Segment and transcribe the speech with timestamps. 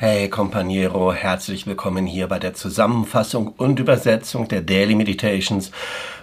[0.00, 5.72] Hey Companiero, herzlich willkommen hier bei der Zusammenfassung und Übersetzung der Daily Meditations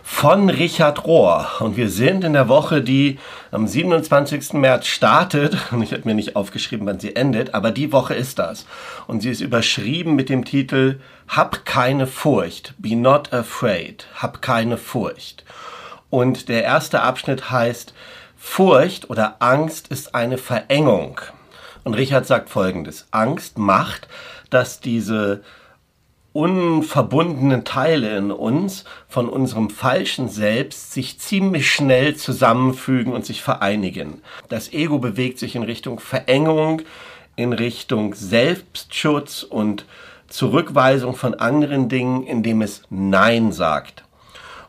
[0.02, 1.46] von Richard Rohr.
[1.60, 3.20] Und wir sind in der Woche, die
[3.52, 4.54] am 27.
[4.54, 5.58] März startet.
[5.74, 8.66] Und ich habe mir nicht aufgeschrieben, wann sie endet, aber die Woche ist das.
[9.08, 12.76] Und sie ist überschrieben mit dem Titel Hab keine Furcht.
[12.78, 14.08] Be not afraid.
[14.16, 15.44] Hab keine Furcht.
[16.10, 17.94] Und der erste Abschnitt heißt
[18.38, 21.20] Furcht oder Angst ist eine Verengung.
[21.86, 23.08] Und Richard sagt Folgendes.
[23.12, 24.10] Angst macht,
[24.50, 25.44] dass diese
[26.34, 34.22] unverbundenen Teile in uns von unserem falschen Selbst sich ziemlich schnell zusammenfügen und sich vereinigen.
[34.50, 36.82] Das Ego bewegt sich in Richtung Verengung,
[37.36, 39.86] in Richtung Selbstschutz und
[40.28, 44.05] Zurückweisung von anderen Dingen, indem es Nein sagt.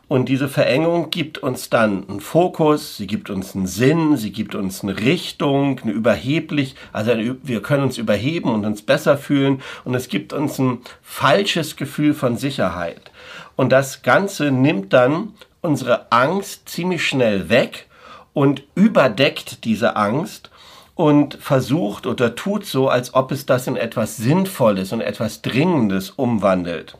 [0.07, 4.55] Und diese Verengung gibt uns dann einen Fokus, sie gibt uns einen Sinn, sie gibt
[4.55, 7.11] uns eine Richtung, eine überheblich, also
[7.43, 12.13] wir können uns überheben und uns besser fühlen und es gibt uns ein falsches Gefühl
[12.13, 13.11] von Sicherheit.
[13.57, 17.87] Und das Ganze nimmt dann unsere Angst ziemlich schnell weg
[18.33, 20.51] und überdeckt diese Angst
[20.95, 26.11] und versucht oder tut so, als ob es das in etwas Sinnvolles und etwas Dringendes
[26.11, 26.97] umwandelt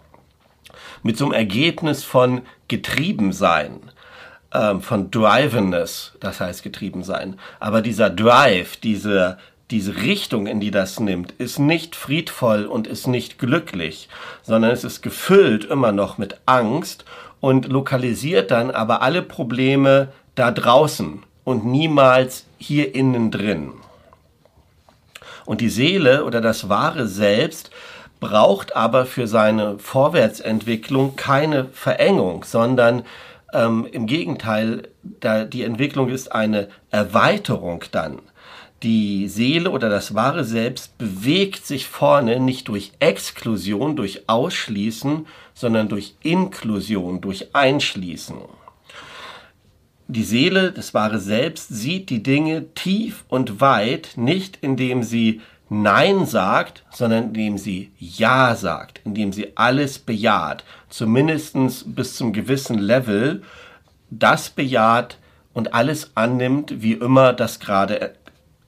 [1.04, 3.80] mit so einem Ergebnis von getrieben sein,
[4.54, 7.40] ähm, von Drivenness, das heißt getrieben sein.
[7.60, 9.38] Aber dieser Drive, diese,
[9.72, 14.10] diese Richtung, in die das nimmt, ist nicht friedvoll und ist nicht glücklich,
[14.44, 17.06] sondern es ist gefüllt immer noch mit Angst
[17.40, 23.74] und lokalisiert dann aber alle Probleme da draußen und niemals hier innen drin.
[25.46, 27.72] Und die Seele oder das wahre Selbst
[28.20, 33.04] braucht aber für seine Vorwärtsentwicklung keine Verengung, sondern
[33.54, 38.20] ähm, im Gegenteil, da die Entwicklung ist eine Erweiterung dann.
[38.84, 45.90] Die Seele oder das wahre Selbst bewegt sich vorne nicht durch Exklusion, durch Ausschließen, sondern
[45.90, 48.38] durch Inklusion, durch Einschließen.
[50.10, 56.26] Die Seele, das wahre Selbst, sieht die Dinge tief und weit, nicht indem sie Nein
[56.26, 61.56] sagt, sondern indem sie Ja sagt, indem sie alles bejaht, zumindest
[61.96, 63.44] bis zum gewissen Level,
[64.10, 65.18] das bejaht
[65.54, 68.14] und alles annimmt, wie immer das gerade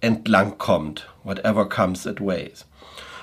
[0.02, 2.66] entlang kommt, whatever comes it ways.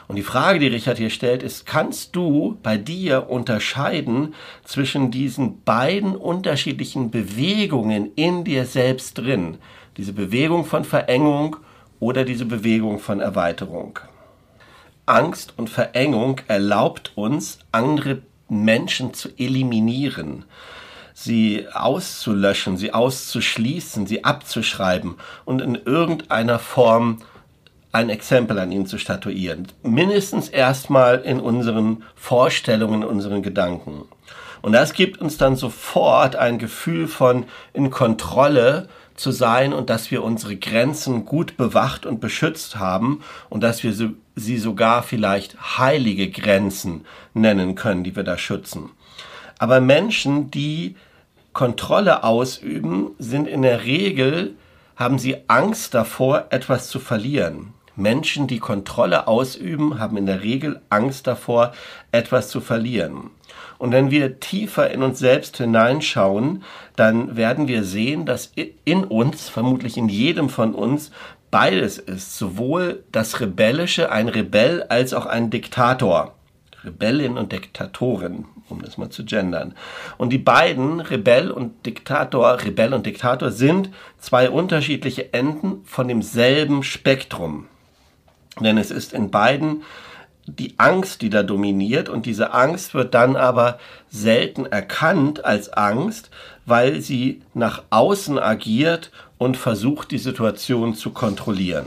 [0.09, 5.63] Und die Frage, die Richard hier stellt, ist, kannst du bei dir unterscheiden zwischen diesen
[5.65, 9.59] beiden unterschiedlichen Bewegungen in dir selbst drin?
[9.97, 11.57] Diese Bewegung von Verengung
[12.01, 13.99] oder diese Bewegung von Erweiterung.
[15.07, 20.45] Angst und Verengung erlaubt uns, andere Menschen zu eliminieren,
[21.15, 25.15] sie auszulöschen, sie auszuschließen, sie abzuschreiben
[25.45, 27.19] und in irgendeiner Form
[27.93, 29.69] ein Exempel an ihnen zu statuieren.
[29.83, 34.03] Mindestens erstmal in unseren Vorstellungen, in unseren Gedanken.
[34.61, 40.11] Und das gibt uns dann sofort ein Gefühl von in Kontrolle zu sein und dass
[40.11, 43.95] wir unsere Grenzen gut bewacht und beschützt haben und dass wir
[44.35, 47.05] sie sogar vielleicht heilige Grenzen
[47.35, 48.91] nennen können, die wir da schützen.
[49.59, 50.97] Aber Menschen, die
[51.53, 54.55] Kontrolle ausüben, sind in der Regel,
[54.97, 57.73] haben sie Angst davor, etwas zu verlieren.
[57.97, 61.73] Menschen, die Kontrolle ausüben, haben in der Regel Angst davor,
[62.13, 63.31] etwas zu verlieren.
[63.79, 66.63] Und wenn wir tiefer in uns selbst hineinschauen,
[66.97, 68.53] dann werden wir sehen, dass
[68.85, 71.11] in uns, vermutlich in jedem von uns,
[71.51, 72.39] beides ist.
[72.39, 76.35] Sowohl das Rebellische, ein Rebell, als auch ein Diktator.
[76.85, 79.75] Rebellin und Diktatorin, um das mal zu gendern.
[80.19, 86.83] Und die beiden, Rebell und Diktator, Rebell und Diktator, sind zwei unterschiedliche Enden von demselben
[86.83, 87.67] Spektrum.
[88.61, 89.83] Denn es ist in beiden
[90.47, 96.31] die Angst, die da dominiert und diese Angst wird dann aber selten erkannt als Angst,
[96.65, 101.87] weil sie nach außen agiert und versucht, die Situation zu kontrollieren.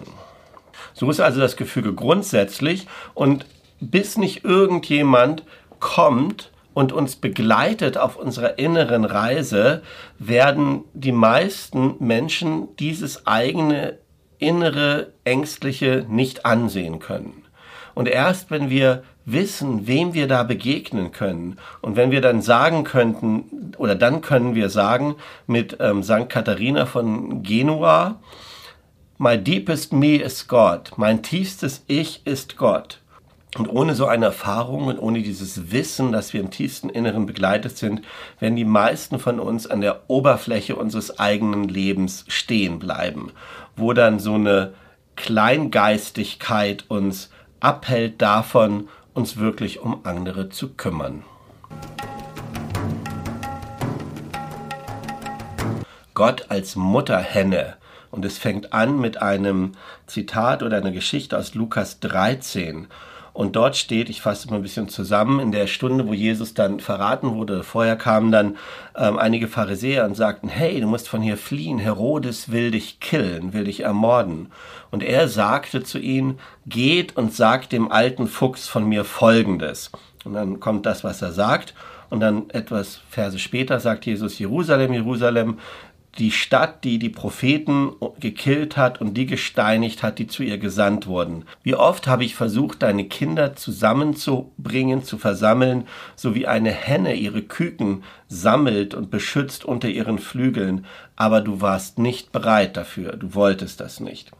[0.93, 3.45] So ist also das Gefüge grundsätzlich und
[3.79, 5.43] bis nicht irgendjemand
[5.79, 9.81] kommt und uns begleitet auf unserer inneren Reise,
[10.17, 13.97] werden die meisten Menschen dieses eigene
[14.37, 17.43] innere Ängstliche nicht ansehen können.
[17.99, 22.85] Und erst wenn wir wissen, wem wir da begegnen können und wenn wir dann sagen
[22.85, 25.15] könnten, oder dann können wir sagen
[25.47, 26.29] mit ähm, St.
[26.29, 28.21] Katharina von Genua,
[29.17, 33.01] My deepest me is God, mein tiefstes Ich ist Gott.
[33.57, 37.77] Und ohne so eine Erfahrung und ohne dieses Wissen, dass wir im tiefsten Inneren begleitet
[37.77, 38.03] sind,
[38.39, 43.33] werden die meisten von uns an der Oberfläche unseres eigenen Lebens stehen bleiben,
[43.75, 44.73] wo dann so eine
[45.17, 47.29] Kleingeistigkeit uns
[47.59, 51.23] abhält davon, uns wirklich um andere zu kümmern.
[56.13, 57.77] Gott als Mutterhenne.
[58.11, 59.73] Und es fängt an mit einem
[60.07, 62.87] Zitat oder einer Geschichte aus Lukas 13.
[63.33, 66.79] Und dort steht, ich fasse mal ein bisschen zusammen, in der Stunde, wo Jesus dann
[66.79, 68.57] verraten wurde, vorher kamen dann
[68.95, 73.53] ähm, einige Pharisäer und sagten, hey, du musst von hier fliehen, Herodes will dich killen,
[73.53, 74.51] will dich ermorden.
[74.91, 79.91] Und er sagte zu ihnen, geht und sagt dem alten Fuchs von mir Folgendes.
[80.25, 81.73] Und dann kommt das, was er sagt.
[82.09, 85.59] Und dann etwas Verse später sagt Jesus, Jerusalem, Jerusalem,
[86.17, 91.07] die Stadt, die die Propheten gekillt hat und die gesteinigt hat, die zu ihr gesandt
[91.07, 91.45] wurden.
[91.63, 97.41] Wie oft habe ich versucht, deine Kinder zusammenzubringen, zu versammeln, so wie eine Henne ihre
[97.41, 100.85] Küken sammelt und beschützt unter ihren Flügeln,
[101.15, 104.31] aber du warst nicht bereit dafür, du wolltest das nicht.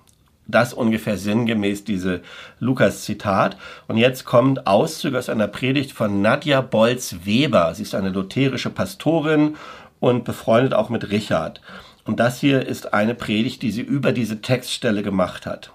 [0.48, 2.21] Das ungefähr sinngemäß diese
[2.60, 3.56] Lukas-Zitat.
[3.88, 7.75] Und jetzt kommt Auszüge aus einer Predigt von Nadja Bolz-Weber.
[7.75, 9.57] Sie ist eine lutherische Pastorin
[10.00, 11.62] und befreundet auch mit Richard.
[12.06, 15.72] Und das hier ist eine Predigt, die sie über diese Textstelle gemacht hat.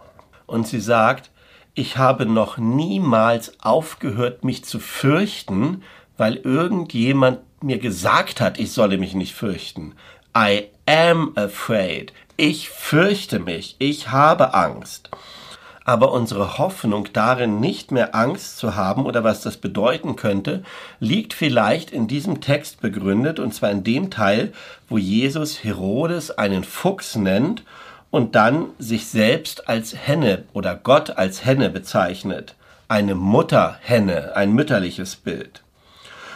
[0.47, 1.31] Und sie sagt,
[1.75, 5.83] ich habe noch niemals aufgehört, mich zu fürchten,
[6.17, 9.95] weil irgendjemand mir gesagt hat, ich solle mich nicht fürchten.
[10.37, 12.13] I am afraid.
[12.37, 13.77] Ich fürchte mich.
[13.79, 15.11] Ich habe Angst
[15.85, 20.63] aber unsere Hoffnung darin, nicht mehr Angst zu haben oder was das bedeuten könnte,
[20.99, 24.53] liegt vielleicht in diesem Text begründet, und zwar in dem Teil,
[24.89, 27.65] wo Jesus Herodes einen Fuchs nennt
[28.11, 32.55] und dann sich selbst als Henne oder Gott als Henne bezeichnet.
[32.89, 35.63] Eine Mutterhenne, ein mütterliches Bild.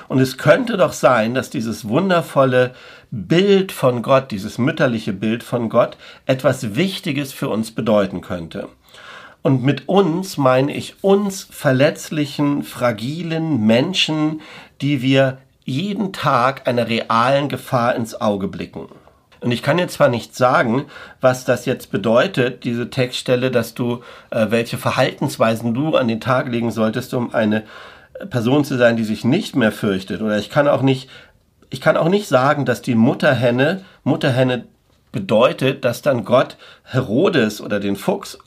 [0.09, 2.75] Und es könnte doch sein, dass dieses wundervolle
[3.11, 5.97] Bild von Gott, dieses mütterliche Bild von Gott,
[6.27, 8.69] etwas Wichtiges für uns bedeuten könnte.
[9.43, 14.41] Und mit uns meine ich uns verletzlichen, fragilen Menschen,
[14.81, 18.89] die wir jeden Tag einer realen Gefahr ins Auge blicken.
[19.41, 20.87] Und ich kann jetzt zwar nicht sagen,
[21.21, 26.49] was das jetzt bedeutet, diese Textstelle, dass du, äh, welche Verhaltensweisen du an den Tag
[26.49, 27.65] legen solltest, um eine
[28.31, 30.23] Person zu sein, die sich nicht mehr fürchtet.
[30.23, 31.09] Oder ich kann auch nicht,
[31.71, 34.65] ich kann auch nicht sagen, dass die Mutterhenne, Mutterhenne
[35.13, 38.39] bedeutet, dass dann Gott Herodes oder den Fuchs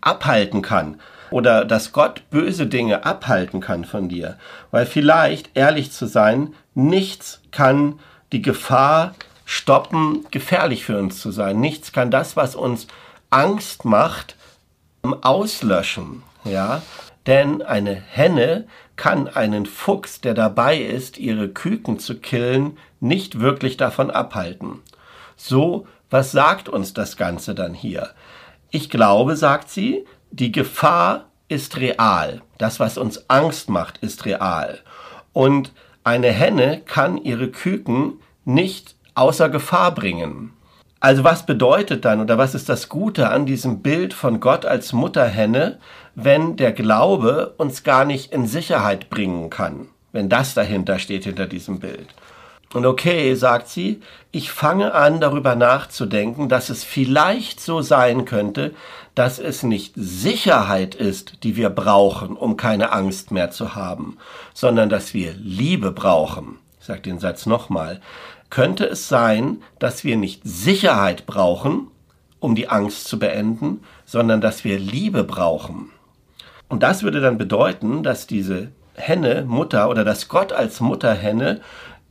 [0.00, 4.38] abhalten kann oder dass Gott böse Dinge abhalten kann von dir.
[4.70, 7.98] Weil vielleicht, ehrlich zu sein, nichts kann
[8.32, 9.14] die Gefahr
[9.44, 11.60] stoppen, gefährlich für uns zu sein.
[11.60, 12.86] Nichts kann das, was uns
[13.30, 14.36] Angst macht,
[15.02, 16.22] auslöschen.
[16.44, 16.82] Ja?
[17.26, 18.66] Denn eine Henne
[18.96, 24.80] kann einen Fuchs, der dabei ist, ihre Küken zu killen, nicht wirklich davon abhalten.
[25.36, 28.10] So, was sagt uns das Ganze dann hier?
[28.74, 32.40] Ich glaube, sagt sie, die Gefahr ist real.
[32.56, 34.78] Das, was uns Angst macht, ist real.
[35.34, 35.72] Und
[36.04, 38.14] eine Henne kann ihre Küken
[38.46, 40.54] nicht außer Gefahr bringen.
[41.00, 44.94] Also was bedeutet dann oder was ist das Gute an diesem Bild von Gott als
[44.94, 45.78] Mutterhenne,
[46.14, 51.46] wenn der Glaube uns gar nicht in Sicherheit bringen kann, wenn das dahinter steht hinter
[51.46, 52.06] diesem Bild?
[52.72, 58.74] Und okay, sagt sie, ich fange an darüber nachzudenken, dass es vielleicht so sein könnte,
[59.14, 64.16] dass es nicht Sicherheit ist, die wir brauchen, um keine Angst mehr zu haben,
[64.54, 66.58] sondern dass wir Liebe brauchen.
[66.80, 68.00] Ich sage den Satz nochmal.
[68.48, 71.88] Könnte es sein, dass wir nicht Sicherheit brauchen,
[72.40, 75.90] um die Angst zu beenden, sondern dass wir Liebe brauchen?
[76.68, 81.60] Und das würde dann bedeuten, dass diese Henne, Mutter oder dass Gott als Mutterhenne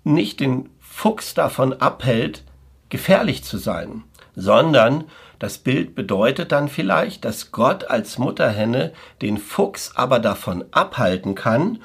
[0.03, 2.43] nicht den Fuchs davon abhält,
[2.89, 4.03] gefährlich zu sein,
[4.35, 5.05] sondern
[5.39, 11.79] das Bild bedeutet dann vielleicht, dass Gott als Mutterhenne den Fuchs aber davon abhalten kann,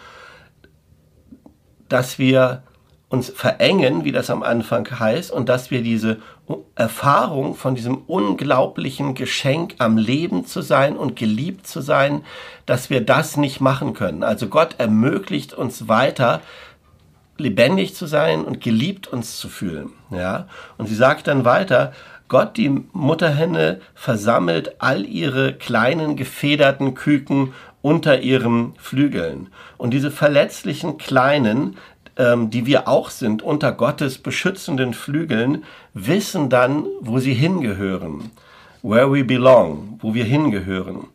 [1.88, 2.64] dass wir
[3.08, 6.18] uns verengen, wie das am Anfang heißt, und dass wir diese
[6.74, 12.24] Erfahrung von diesem unglaublichen Geschenk am Leben zu sein und geliebt zu sein,
[12.66, 14.22] dass wir das nicht machen können.
[14.22, 16.42] Also Gott ermöglicht uns weiter,
[17.38, 19.90] lebendig zu sein und geliebt uns zu fühlen.
[20.10, 20.48] Ja?
[20.78, 21.92] Und sie sagt dann weiter,
[22.28, 27.52] Gott, die Mutterhenne, versammelt all ihre kleinen gefederten Küken
[27.82, 29.48] unter ihren Flügeln.
[29.76, 31.76] Und diese verletzlichen Kleinen,
[32.16, 35.64] ähm, die wir auch sind, unter Gottes beschützenden Flügeln,
[35.94, 38.32] wissen dann, wo sie hingehören.
[38.82, 41.08] Where we belong, wo wir hingehören.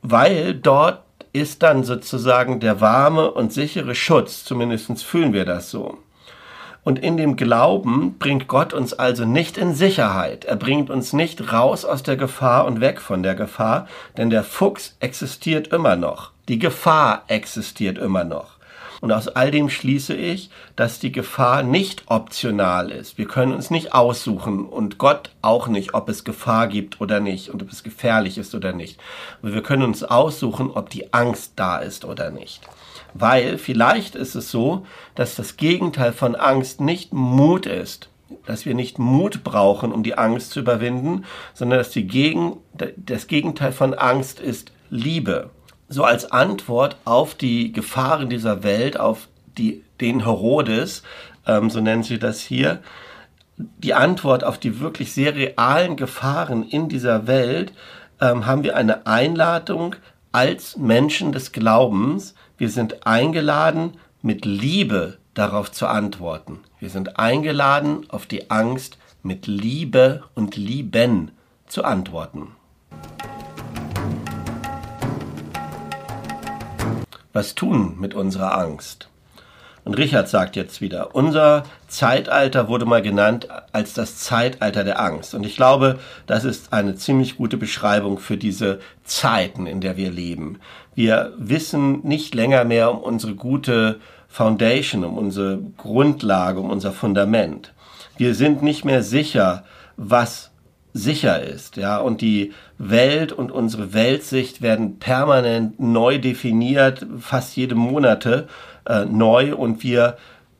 [0.00, 1.02] Weil dort
[1.38, 5.98] ist dann sozusagen der warme und sichere Schutz, zumindest fühlen wir das so.
[6.84, 10.44] Und in dem Glauben bringt Gott uns also nicht in Sicherheit.
[10.46, 14.42] Er bringt uns nicht raus aus der Gefahr und weg von der Gefahr, denn der
[14.42, 16.30] Fuchs existiert immer noch.
[16.48, 18.57] Die Gefahr existiert immer noch.
[19.00, 23.16] Und aus all dem schließe ich, dass die Gefahr nicht optional ist.
[23.16, 27.50] Wir können uns nicht aussuchen und Gott auch nicht, ob es Gefahr gibt oder nicht
[27.50, 28.98] und ob es gefährlich ist oder nicht.
[29.40, 32.60] Aber wir können uns aussuchen, ob die Angst da ist oder nicht.
[33.14, 38.10] Weil vielleicht ist es so, dass das Gegenteil von Angst nicht Mut ist,
[38.46, 41.24] dass wir nicht Mut brauchen, um die Angst zu überwinden,
[41.54, 42.56] sondern dass die Gegen,
[42.96, 45.50] das Gegenteil von Angst ist Liebe.
[45.88, 51.02] So als Antwort auf die Gefahren dieser Welt, auf die, den Herodes,
[51.46, 52.80] ähm, so nennen sie das hier,
[53.56, 57.72] die Antwort auf die wirklich sehr realen Gefahren in dieser Welt,
[58.20, 59.96] ähm, haben wir eine Einladung
[60.30, 66.60] als Menschen des Glaubens, wir sind eingeladen, mit Liebe darauf zu antworten.
[66.80, 71.30] Wir sind eingeladen, auf die Angst mit Liebe und Lieben
[71.66, 72.57] zu antworten.
[77.38, 79.08] Was tun mit unserer Angst?
[79.84, 85.34] Und Richard sagt jetzt wieder, unser Zeitalter wurde mal genannt als das Zeitalter der Angst.
[85.34, 90.10] Und ich glaube, das ist eine ziemlich gute Beschreibung für diese Zeiten, in der wir
[90.10, 90.58] leben.
[90.96, 97.72] Wir wissen nicht länger mehr um unsere gute Foundation, um unsere Grundlage, um unser Fundament.
[98.16, 99.62] Wir sind nicht mehr sicher,
[99.96, 100.50] was
[100.92, 107.74] sicher ist, ja, und die Welt und unsere Weltsicht werden permanent neu definiert, fast jede
[107.74, 108.48] Monate
[108.86, 110.16] äh, neu und wir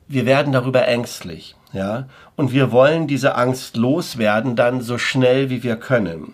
[0.09, 5.61] wir werden darüber ängstlich, ja, und wir wollen diese Angst loswerden dann so schnell wie
[5.61, 6.33] wir können.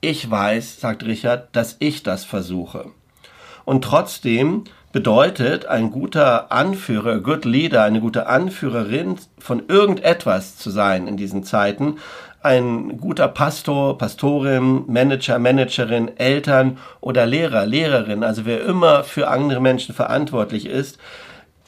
[0.00, 2.86] Ich weiß, sagt Richard, dass ich das versuche.
[3.64, 11.08] Und trotzdem bedeutet ein guter Anführer, good leader, eine gute Anführerin von irgendetwas zu sein
[11.08, 11.96] in diesen Zeiten,
[12.42, 19.60] ein guter Pastor, Pastorin, Manager, Managerin, Eltern oder Lehrer, Lehrerin, also wer immer für andere
[19.60, 20.98] Menschen verantwortlich ist,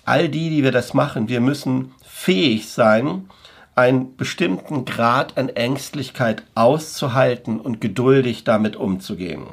[0.04, 3.28] all die, die wir das machen, wir müssen fähig sein,
[3.74, 9.46] einen bestimmten Grad an Ängstlichkeit auszuhalten und geduldig damit umzugehen.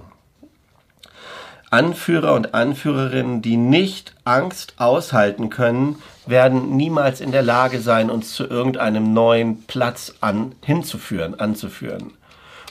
[1.72, 8.34] Anführer und Anführerinnen, die nicht Angst aushalten können, werden niemals in der Lage sein, uns
[8.34, 12.12] zu irgendeinem neuen Platz an, hinzuführen, anzuführen.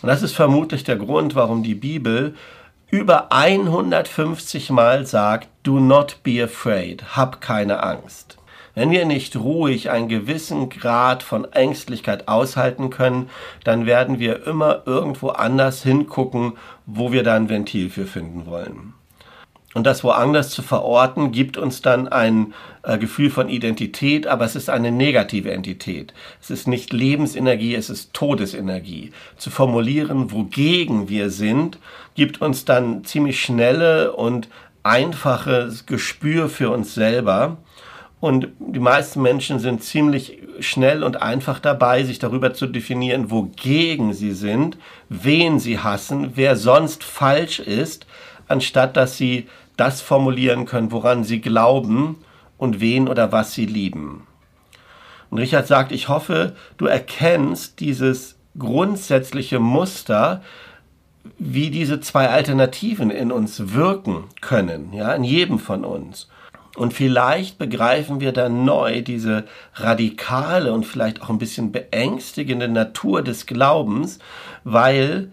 [0.03, 2.35] Und das ist vermutlich der Grund, warum die Bibel
[2.91, 8.37] über 150 Mal sagt, do not be afraid, hab keine Angst.
[8.75, 13.31] Wenn wir nicht ruhig einen gewissen Grad von Ängstlichkeit aushalten können,
[13.65, 16.55] dann werden wir immer irgendwo anders hingucken,
[16.87, 18.95] wo wir da ein Ventil für finden wollen.
[19.73, 24.57] Und das woanders zu verorten, gibt uns dann ein äh, Gefühl von Identität, aber es
[24.57, 26.13] ist eine negative Entität.
[26.41, 29.13] Es ist nicht Lebensenergie, es ist Todesenergie.
[29.37, 31.79] Zu formulieren, wogegen wir sind,
[32.17, 34.49] gibt uns dann ziemlich schnelle und
[34.83, 37.59] einfaches Gespür für uns selber.
[38.21, 44.13] Und die meisten Menschen sind ziemlich schnell und einfach dabei, sich darüber zu definieren, wogegen
[44.13, 44.77] sie sind,
[45.09, 48.07] wen sie hassen, wer sonst falsch ist,
[48.47, 49.49] anstatt dass sie
[49.79, 52.17] das formulieren können, woran sie glauben
[52.59, 54.27] und wen oder was sie lieben.
[55.31, 60.43] Und Richard sagt, ich hoffe, du erkennst dieses grundsätzliche Muster,
[61.39, 66.29] wie diese zwei Alternativen in uns wirken können, ja, in jedem von uns.
[66.77, 73.23] Und vielleicht begreifen wir dann neu diese radikale und vielleicht auch ein bisschen beängstigende Natur
[73.23, 74.19] des Glaubens,
[74.63, 75.31] weil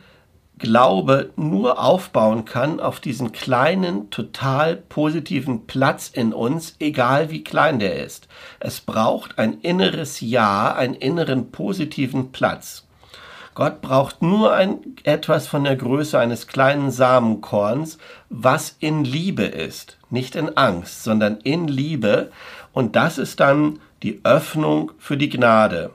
[0.60, 7.78] Glaube nur aufbauen kann auf diesen kleinen, total positiven Platz in uns, egal wie klein
[7.78, 8.28] der ist.
[8.60, 12.88] Es braucht ein inneres Ja, einen inneren positiven Platz.
[13.54, 19.97] Gott braucht nur ein, etwas von der Größe eines kleinen Samenkorns, was in Liebe ist.
[20.10, 22.32] Nicht in Angst, sondern in Liebe.
[22.74, 25.92] Und das ist dann die Öffnung für die Gnade.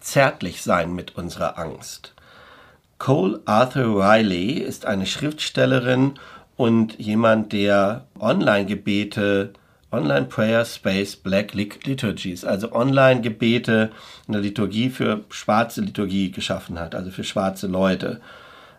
[0.00, 2.14] Zärtlich sein mit unserer Angst.
[2.98, 6.14] Cole Arthur Riley ist eine Schriftstellerin
[6.56, 9.52] und jemand, der Online-Gebete
[9.94, 13.90] Online Prayer Space Black Liturgies, also Online-Gebete,
[14.26, 18.20] eine Liturgie für schwarze Liturgie geschaffen hat, also für schwarze Leute,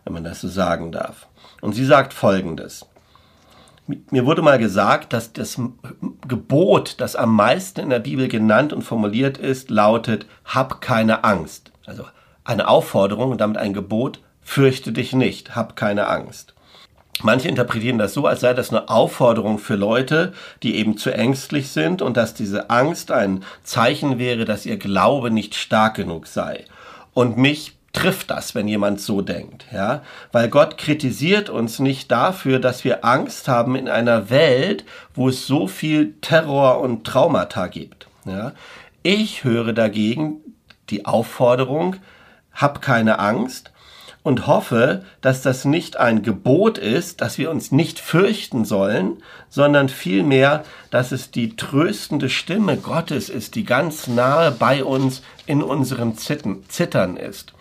[0.05, 1.27] wenn man das so sagen darf.
[1.61, 2.85] Und sie sagt Folgendes.
[4.09, 5.59] Mir wurde mal gesagt, dass das
[6.27, 11.71] Gebot, das am meisten in der Bibel genannt und formuliert ist, lautet, hab keine Angst.
[11.85, 12.03] Also
[12.43, 16.53] eine Aufforderung und damit ein Gebot, fürchte dich nicht, hab keine Angst.
[17.21, 20.33] Manche interpretieren das so, als sei das eine Aufforderung für Leute,
[20.63, 25.31] die eben zu ängstlich sind und dass diese Angst ein Zeichen wäre, dass ihr Glaube
[25.31, 26.65] nicht stark genug sei.
[27.13, 32.59] Und mich trifft das, wenn jemand so denkt, ja, weil Gott kritisiert uns nicht dafür,
[32.59, 38.07] dass wir Angst haben in einer Welt, wo es so viel Terror und Traumata gibt,
[38.25, 38.53] ja.
[39.01, 40.37] Ich höre dagegen
[40.89, 41.97] die Aufforderung,
[42.53, 43.71] hab keine Angst,
[44.25, 49.87] und hoffe, dass das nicht ein Gebot ist, dass wir uns nicht fürchten sollen, sondern
[49.87, 56.17] vielmehr, dass es die tröstende Stimme Gottes ist, die ganz nahe bei uns in unserem
[56.17, 57.53] Zittern ist.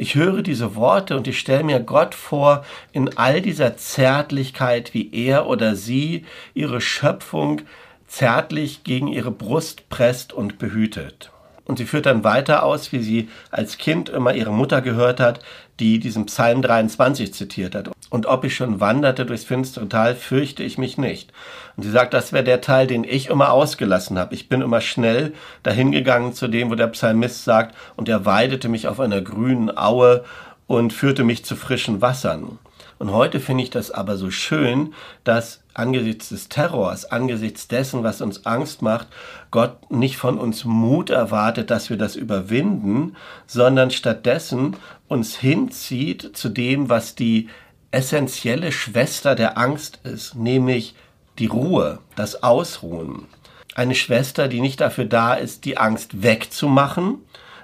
[0.00, 5.12] Ich höre diese Worte und ich stelle mir Gott vor in all dieser Zärtlichkeit, wie
[5.12, 6.24] er oder sie
[6.54, 7.62] ihre Schöpfung
[8.06, 11.32] zärtlich gegen ihre Brust presst und behütet.
[11.64, 15.40] Und sie führt dann weiter aus, wie sie als Kind immer ihre Mutter gehört hat,
[15.80, 17.90] die diesen Psalm 23 zitiert hat.
[18.10, 21.32] Und ob ich schon wanderte durchs finstere Tal, fürchte ich mich nicht.
[21.76, 24.34] Und sie sagt, das wäre der Teil, den ich immer ausgelassen habe.
[24.34, 28.88] Ich bin immer schnell dahingegangen zu dem, wo der Psalmist sagt, und er weidete mich
[28.88, 30.24] auf einer grünen Aue
[30.66, 32.58] und führte mich zu frischen Wassern.
[32.98, 34.92] Und heute finde ich das aber so schön,
[35.22, 39.08] dass angesichts des Terrors, angesichts dessen, was uns Angst macht,
[39.50, 43.16] Gott nicht von uns Mut erwartet, dass wir das überwinden,
[43.46, 47.48] sondern stattdessen uns hinzieht zu dem, was die
[47.90, 50.94] essentielle Schwester der Angst ist, nämlich
[51.38, 53.26] die Ruhe, das Ausruhen.
[53.74, 57.18] Eine Schwester, die nicht dafür da ist, die Angst wegzumachen,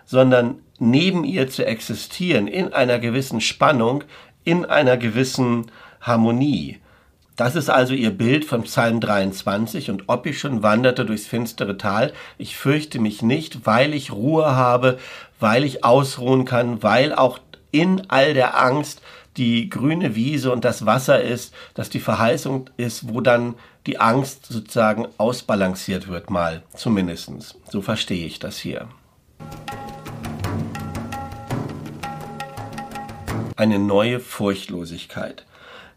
[0.06, 4.04] sondern neben ihr zu existieren in einer gewissen Spannung,
[4.44, 6.78] in einer gewissen Harmonie.
[7.36, 11.76] Das ist also ihr Bild von Psalm 23 und ob ich schon wanderte durchs finstere
[11.76, 14.98] Tal, ich fürchte mich nicht, weil ich Ruhe habe,
[15.40, 17.40] weil ich ausruhen kann, weil auch
[17.72, 19.02] in all der Angst
[19.36, 24.46] die grüne Wiese und das Wasser ist, dass die Verheißung ist, wo dann die Angst
[24.46, 27.56] sozusagen ausbalanciert wird, mal zumindestens.
[27.68, 28.88] So verstehe ich das hier.
[33.56, 35.44] eine neue Furchtlosigkeit.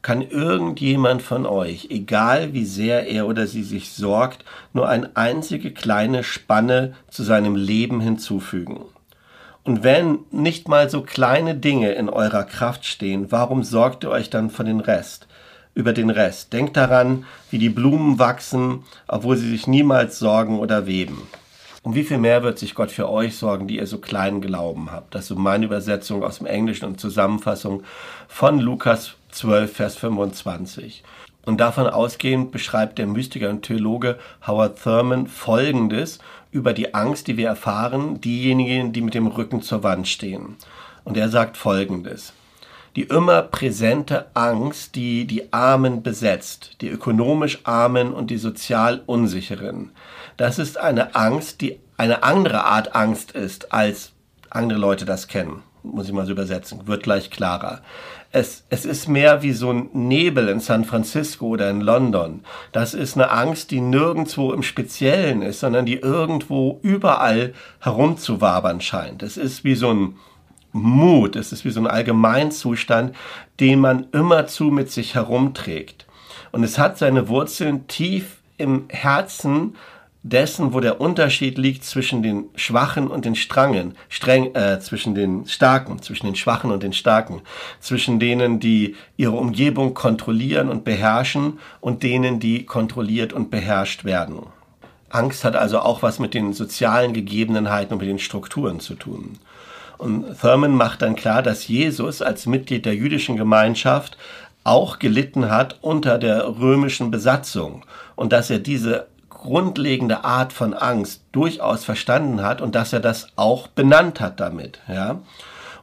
[0.07, 5.71] Kann irgendjemand von euch, egal wie sehr er oder sie sich sorgt, nur eine einzige
[5.71, 8.85] kleine Spanne zu seinem Leben hinzufügen?
[9.65, 14.29] Und wenn nicht mal so kleine Dinge in eurer Kraft stehen, warum sorgt ihr euch
[14.29, 15.27] dann für den Rest?
[15.73, 16.53] Über den Rest.
[16.53, 21.23] Denkt daran, wie die Blumen wachsen, obwohl sie sich niemals sorgen oder weben.
[21.83, 24.89] Um wie viel mehr wird sich Gott für euch sorgen, die ihr so kleinen Glauben
[24.89, 25.13] habt?
[25.13, 27.83] Das ist so meine Übersetzung aus dem Englischen und Zusammenfassung
[28.29, 31.03] von Lukas 12, Vers 25.
[31.45, 36.19] Und davon ausgehend beschreibt der Mystiker und Theologe Howard Thurman Folgendes
[36.51, 40.57] über die Angst, die wir erfahren, diejenigen, die mit dem Rücken zur Wand stehen.
[41.03, 42.33] Und er sagt Folgendes.
[42.95, 49.91] Die immer präsente Angst, die die Armen besetzt, die ökonomisch Armen und die sozial Unsicheren,
[50.35, 54.11] das ist eine Angst, die eine andere Art Angst ist, als
[54.49, 55.61] andere Leute das kennen.
[55.93, 56.87] Muss ich mal so übersetzen.
[56.87, 57.81] Wird gleich klarer.
[58.31, 62.41] Es, es ist mehr wie so ein Nebel in San Francisco oder in London.
[62.71, 69.23] Das ist eine Angst, die nirgendwo im Speziellen ist, sondern die irgendwo überall herumzuwabern scheint.
[69.23, 70.17] Es ist wie so ein
[70.73, 73.15] Mut, es ist wie so ein Allgemeinzustand,
[73.59, 76.05] den man immerzu mit sich herumträgt.
[76.51, 79.75] Und es hat seine Wurzeln tief im Herzen
[80.29, 85.47] dessen, wo der Unterschied liegt zwischen den Schwachen und den Strangen, streng, äh, zwischen den
[85.47, 87.41] Starken, zwischen den Schwachen und den Starken,
[87.79, 94.39] zwischen denen, die ihre Umgebung kontrollieren und beherrschen und denen, die kontrolliert und beherrscht werden.
[95.09, 99.39] Angst hat also auch was mit den sozialen Gegebenheiten und mit den Strukturen zu tun.
[99.97, 104.17] Und Thurman macht dann klar, dass Jesus als Mitglied der jüdischen Gemeinschaft
[104.63, 107.85] auch gelitten hat unter der römischen Besatzung
[108.15, 113.27] und dass er diese grundlegende Art von Angst durchaus verstanden hat und dass er das
[113.35, 115.21] auch benannt hat damit, ja.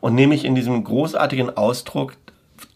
[0.01, 2.17] Und nämlich in diesem großartigen Ausdruck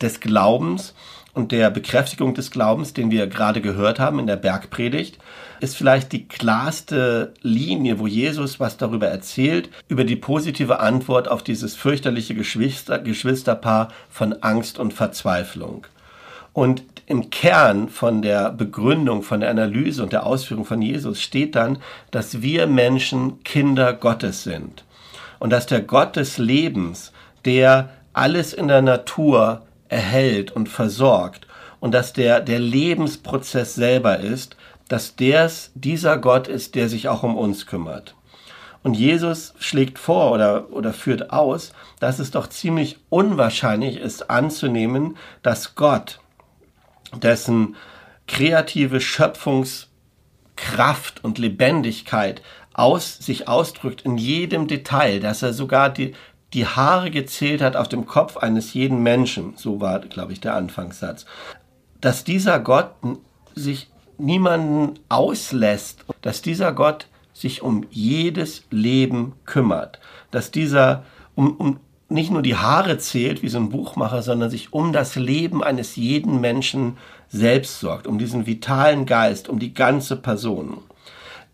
[0.01, 0.95] des Glaubens
[1.35, 5.19] und der Bekräftigung des Glaubens, den wir gerade gehört haben in der Bergpredigt,
[5.61, 11.43] ist vielleicht die klarste Linie, wo Jesus was darüber erzählt, über die positive Antwort auf
[11.43, 15.87] dieses fürchterliche Geschwister, Geschwisterpaar von Angst und Verzweiflung.
[16.53, 21.57] Und im Kern von der Begründung, von der Analyse und der Ausführung von Jesus steht
[21.57, 21.79] dann,
[22.11, 24.85] dass wir Menschen Kinder Gottes sind.
[25.39, 27.13] Und dass der Gott des Lebens,
[27.47, 31.47] der alles in der Natur erhält und versorgt
[31.81, 34.57] und dass der der Lebensprozess selber ist,
[34.89, 38.15] dass der's, dieser Gott ist, der sich auch um uns kümmert.
[38.83, 45.17] Und Jesus schlägt vor oder, oder führt aus, dass es doch ziemlich unwahrscheinlich ist anzunehmen,
[45.43, 46.21] dass Gott,
[47.15, 47.77] dessen
[48.27, 52.43] kreative Schöpfungskraft und Lebendigkeit
[52.75, 56.15] aus, sich ausdrückt in jedem Detail, dass er sogar die,
[56.53, 59.55] die Haare gezählt hat auf dem Kopf eines jeden Menschen.
[59.57, 61.27] So war, glaube ich, der Anfangssatz.
[62.01, 62.93] Dass dieser Gott
[63.55, 71.81] sich niemanden auslässt, dass dieser Gott sich um jedes Leben kümmert, dass dieser um, um
[72.09, 75.97] nicht nur die Haare zählt wie so ein Buchmacher, sondern sich um das Leben eines
[75.97, 76.97] jeden Menschen
[77.29, 80.79] selbst sorgt, um diesen vitalen Geist, um die ganze Person.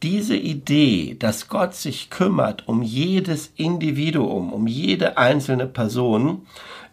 [0.03, 6.47] Diese Idee, dass Gott sich kümmert um jedes Individuum, um jede einzelne Person,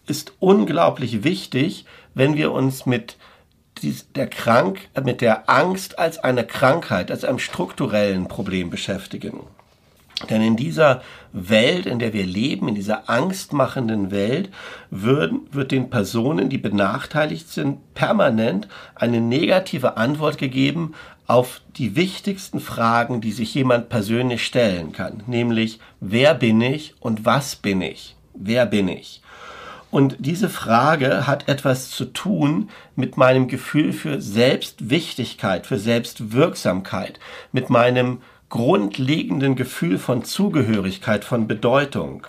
[0.07, 3.17] ist unglaublich wichtig, wenn wir uns mit
[4.15, 9.41] der Krank, mit der Angst als eine Krankheit, als einem strukturellen Problem beschäftigen.
[10.29, 11.01] Denn in dieser
[11.33, 14.49] Welt, in der wir leben, in dieser angstmachenden Welt,
[14.89, 20.93] wird, wird den Personen, die benachteiligt sind, permanent eine negative Antwort gegeben
[21.27, 25.23] auf die wichtigsten Fragen, die sich jemand persönlich stellen kann.
[25.27, 28.15] Nämlich, wer bin ich und was bin ich?
[28.33, 29.21] Wer bin ich?
[29.91, 37.19] Und diese Frage hat etwas zu tun mit meinem Gefühl für Selbstwichtigkeit, für Selbstwirksamkeit,
[37.51, 42.27] mit meinem grundlegenden Gefühl von Zugehörigkeit, von Bedeutung.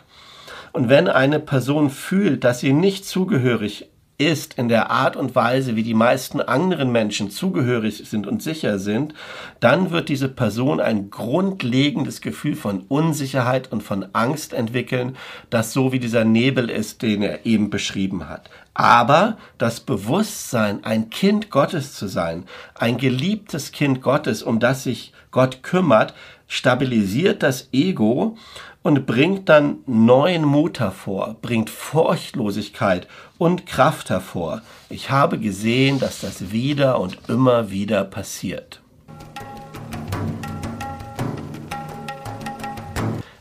[0.72, 5.74] Und wenn eine Person fühlt, dass sie nicht zugehörig ist in der Art und Weise,
[5.74, 9.14] wie die meisten anderen Menschen zugehörig sind und sicher sind,
[9.58, 15.16] dann wird diese Person ein grundlegendes Gefühl von Unsicherheit und von Angst entwickeln,
[15.50, 18.48] das so wie dieser Nebel ist, den er eben beschrieben hat.
[18.74, 25.12] Aber das Bewusstsein, ein Kind Gottes zu sein, ein geliebtes Kind Gottes, um das sich
[25.32, 26.12] Gott kümmert,
[26.46, 28.36] stabilisiert das Ego
[28.82, 34.60] und bringt dann neuen Mut hervor, bringt Furchtlosigkeit und Kraft hervor.
[34.90, 38.82] Ich habe gesehen, dass das wieder und immer wieder passiert.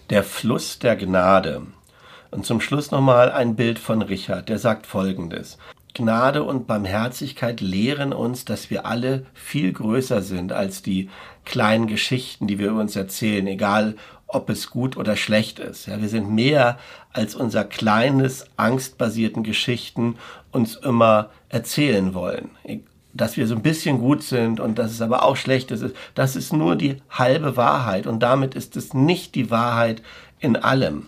[0.09, 1.63] Der Fluss der Gnade.
[2.31, 5.57] Und zum Schluss nochmal ein Bild von Richard, der sagt folgendes.
[6.01, 11.09] Gnade und Barmherzigkeit lehren uns, dass wir alle viel größer sind als die
[11.45, 13.95] kleinen Geschichten, die wir uns erzählen, egal
[14.27, 15.87] ob es gut oder schlecht ist.
[15.87, 16.77] Ja, wir sind mehr
[17.11, 20.15] als unser kleines, angstbasierten Geschichten
[20.51, 22.51] uns immer erzählen wollen.
[23.13, 25.83] Dass wir so ein bisschen gut sind und dass es aber auch schlecht ist,
[26.15, 30.01] das ist nur die halbe Wahrheit und damit ist es nicht die Wahrheit
[30.39, 31.07] in allem,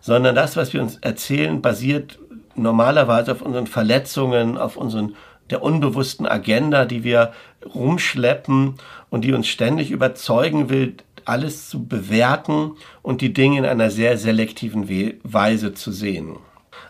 [0.00, 2.18] sondern das, was wir uns erzählen, basiert
[2.54, 5.16] normalerweise auf unseren Verletzungen, auf unseren
[5.50, 7.32] der unbewussten Agenda, die wir
[7.74, 8.76] rumschleppen
[9.10, 14.16] und die uns ständig überzeugen will, alles zu bewerten und die Dinge in einer sehr
[14.16, 14.88] selektiven
[15.22, 16.36] Weise zu sehen.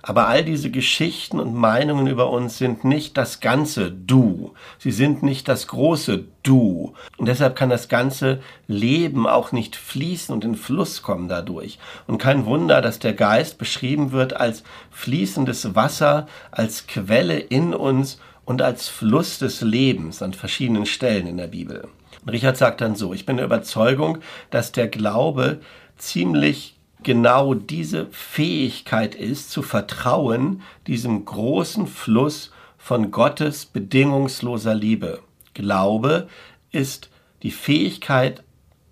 [0.02, 4.54] Aber all diese Geschichten und Meinungen über uns sind nicht das ganze Du.
[4.78, 6.94] Sie sind nicht das große Du.
[7.16, 11.78] Und deshalb kann das ganze Leben auch nicht fließen und in Fluss kommen dadurch.
[12.06, 18.18] Und kein Wunder, dass der Geist beschrieben wird als fließendes Wasser, als Quelle in uns
[18.44, 21.88] und als Fluss des Lebens an verschiedenen Stellen in der Bibel.
[22.24, 24.18] Und Richard sagt dann so, ich bin der Überzeugung,
[24.50, 25.60] dass der Glaube
[25.96, 35.20] ziemlich genau diese Fähigkeit ist, zu vertrauen diesem großen Fluss von Gottes bedingungsloser Liebe.
[35.54, 36.28] Glaube
[36.70, 37.10] ist
[37.42, 38.42] die Fähigkeit,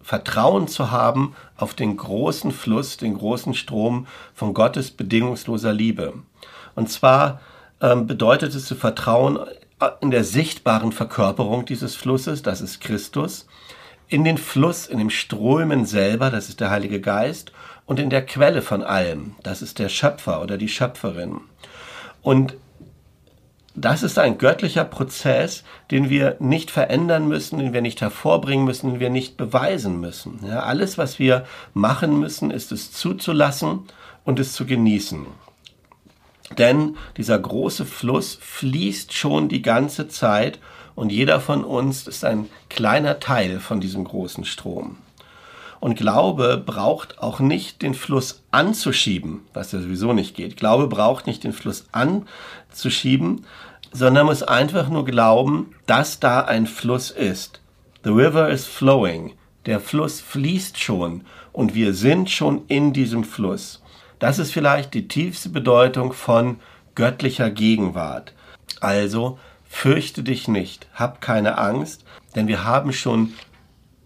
[0.03, 6.15] Vertrauen zu haben auf den großen Fluss, den großen Strom von Gottes bedingungsloser Liebe.
[6.75, 7.41] Und zwar
[7.81, 9.39] ähm, bedeutet es zu vertrauen
[10.01, 13.47] in der sichtbaren Verkörperung dieses Flusses, das ist Christus,
[14.09, 17.53] in den Fluss, in dem Strömen selber, das ist der Heilige Geist,
[17.91, 21.41] und in der Quelle von allem, das ist der Schöpfer oder die Schöpferin.
[22.23, 22.55] Und
[23.75, 28.93] das ist ein göttlicher Prozess, den wir nicht verändern müssen, den wir nicht hervorbringen müssen,
[28.93, 30.39] den wir nicht beweisen müssen.
[30.47, 33.81] Ja, alles, was wir machen müssen, ist es zuzulassen
[34.25, 35.27] und es zu genießen.
[36.59, 40.61] Denn dieser große Fluss fließt schon die ganze Zeit
[40.95, 44.97] und jeder von uns ist ein kleiner Teil von diesem großen Strom.
[45.81, 50.59] Und Glaube braucht auch nicht den Fluss anzuschieben, was ja sowieso nicht geht.
[50.59, 53.47] Glaube braucht nicht den Fluss anzuschieben,
[53.91, 57.61] sondern muss einfach nur glauben, dass da ein Fluss ist.
[58.05, 59.33] The river is flowing.
[59.67, 63.83] Der Fluss fließt schon und wir sind schon in diesem Fluss.
[64.19, 66.61] Das ist vielleicht die tiefste Bedeutung von
[66.95, 68.35] göttlicher Gegenwart.
[68.81, 69.39] Also
[69.69, 73.33] fürchte dich nicht, hab keine Angst, denn wir haben schon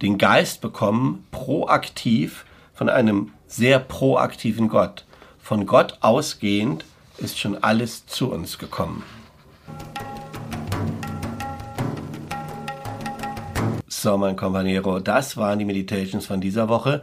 [0.04, 5.06] den Geist bekommen, proaktiv von einem sehr proaktiven Gott.
[5.40, 6.84] Von Gott ausgehend
[7.16, 9.02] ist schon alles zu uns gekommen.
[13.88, 17.00] So, mein Compañero, das waren die Meditations von dieser Woche.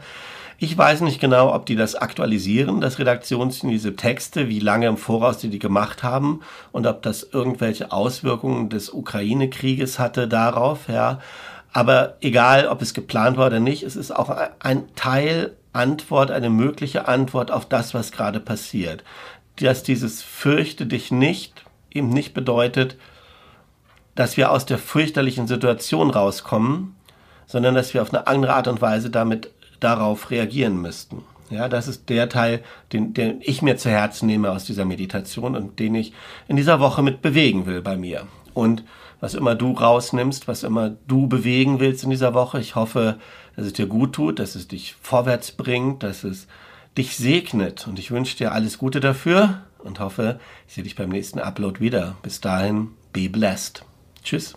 [0.60, 4.98] Ich weiß nicht genau, ob die das aktualisieren, das Redaktionsteam, diese Texte, wie lange im
[4.98, 11.18] Voraus die die gemacht haben und ob das irgendwelche Auswirkungen des Ukraine-Krieges hatte darauf, ja.
[11.74, 14.30] Aber egal, ob es geplant war oder nicht, es ist auch
[14.60, 19.04] ein Teil Antwort, eine mögliche Antwort auf das, was gerade passiert.
[19.58, 22.98] Dass dieses fürchte dich nicht eben nicht bedeutet,
[24.16, 26.96] dass wir aus der fürchterlichen Situation rauskommen,
[27.46, 31.24] sondern dass wir auf eine andere Art und Weise damit darauf reagieren müssten.
[31.50, 35.56] Ja, das ist der Teil, den, den ich mir zu Herzen nehme aus dieser Meditation
[35.56, 36.14] und den ich
[36.48, 38.28] in dieser Woche mit bewegen will bei mir.
[38.54, 38.86] Und
[39.22, 43.20] was immer du rausnimmst, was immer du bewegen willst in dieser Woche, ich hoffe,
[43.56, 46.48] dass es dir gut tut, dass es dich vorwärts bringt, dass es
[46.98, 47.88] dich segnet.
[47.88, 51.80] Und ich wünsche dir alles Gute dafür und hoffe, ich sehe dich beim nächsten Upload
[51.80, 52.18] wieder.
[52.24, 53.86] Bis dahin, be blessed.
[54.24, 54.56] Tschüss.